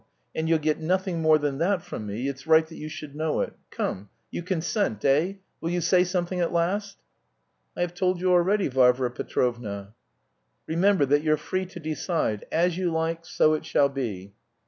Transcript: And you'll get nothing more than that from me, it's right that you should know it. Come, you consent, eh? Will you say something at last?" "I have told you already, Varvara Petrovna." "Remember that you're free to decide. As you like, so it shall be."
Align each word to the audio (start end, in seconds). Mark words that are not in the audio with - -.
And 0.33 0.49
you'll 0.49 0.57
get 0.57 0.79
nothing 0.79 1.21
more 1.21 1.37
than 1.37 1.59
that 1.59 1.83
from 1.83 2.07
me, 2.07 2.27
it's 2.27 2.47
right 2.47 2.65
that 2.65 2.75
you 2.75 2.89
should 2.89 3.15
know 3.15 3.41
it. 3.41 3.53
Come, 3.69 4.09
you 4.31 4.41
consent, 4.41 5.05
eh? 5.05 5.33
Will 5.61 5.69
you 5.69 5.79
say 5.79 6.03
something 6.03 6.39
at 6.39 6.51
last?" 6.51 6.97
"I 7.77 7.81
have 7.81 7.93
told 7.93 8.19
you 8.19 8.31
already, 8.31 8.67
Varvara 8.67 9.11
Petrovna." 9.11 9.93
"Remember 10.65 11.05
that 11.05 11.21
you're 11.21 11.37
free 11.37 11.67
to 11.67 11.79
decide. 11.79 12.47
As 12.51 12.79
you 12.79 12.91
like, 12.91 13.25
so 13.27 13.53
it 13.53 13.63
shall 13.63 13.89
be." 13.89 14.33